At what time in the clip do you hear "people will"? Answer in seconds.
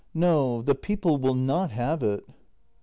0.73-1.35